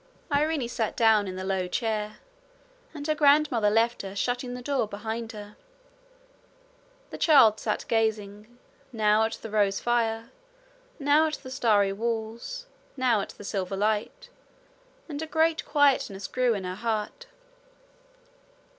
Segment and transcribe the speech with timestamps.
[0.33, 2.15] Irene sat down in the low chair,
[2.91, 5.57] and her grandmother left her, shutting the door behind her.
[7.11, 8.57] The child sat gazing,
[8.91, 10.31] now at the rose fire,
[10.97, 12.65] now at the starry walls,
[12.97, 14.29] now at the silver light;
[15.07, 17.27] and a great quietness grew in her heart.